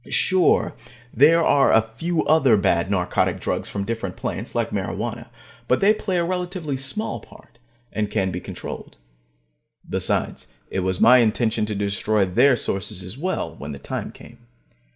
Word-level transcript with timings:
Sure, 0.09 0.73
there 1.13 1.43
are 1.43 1.71
a 1.71 1.83
few 1.83 2.25
other 2.25 2.57
bad 2.57 2.89
narcotic 2.89 3.39
drugs 3.39 3.69
from 3.69 3.83
different 3.83 4.15
plants, 4.15 4.55
like 4.55 4.71
marijuana, 4.71 5.27
but 5.67 5.79
they 5.79 5.93
play 5.93 6.17
a 6.17 6.23
relatively 6.23 6.75
small 6.75 7.19
part, 7.19 7.59
and 7.93 8.09
can 8.09 8.31
be 8.31 8.39
controlled. 8.41 8.95
Besides, 9.87 10.47
it 10.71 10.79
was 10.79 10.99
my 10.99 11.19
intention 11.19 11.67
to 11.67 11.75
destroy 11.75 12.25
their 12.25 12.55
sources 12.55 13.03
as 13.03 13.15
well, 13.15 13.53
when 13.55 13.73
the 13.73 13.77
time 13.77 14.11
came. 14.11 14.39